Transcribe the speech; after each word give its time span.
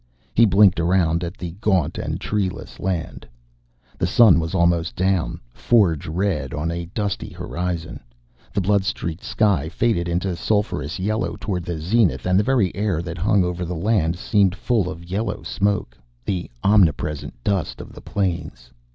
He 0.33 0.45
blinked 0.47 0.79
around 0.79 1.23
at 1.23 1.37
the 1.37 1.51
gaunt 1.61 1.99
and 1.99 2.19
treeless 2.19 2.79
land. 2.79 3.27
The 3.99 4.07
sun 4.07 4.39
was 4.39 4.55
almost 4.55 4.95
down, 4.95 5.39
forge 5.53 6.07
red 6.07 6.55
on 6.55 6.71
a 6.71 6.87
dusty 6.87 7.29
horizon. 7.29 7.99
The 8.51 8.61
blood 8.61 8.83
streaked 8.83 9.23
sky 9.23 9.69
faded 9.69 10.07
into 10.09 10.35
sulphurous 10.35 10.97
yellow 10.99 11.35
toward 11.39 11.65
the 11.65 11.77
zenith, 11.77 12.25
and 12.25 12.39
the 12.39 12.43
very 12.43 12.75
air 12.75 13.03
that 13.03 13.19
hung 13.19 13.43
over 13.43 13.63
the 13.63 13.75
land 13.75 14.15
seemed 14.17 14.55
full 14.55 14.89
of 14.89 15.05
yellow 15.05 15.43
smoke, 15.43 15.95
the 16.25 16.49
omnipresent 16.63 17.35
dust 17.43 17.79
of 17.79 17.93
the 17.93 18.01
plains. 18.01 18.71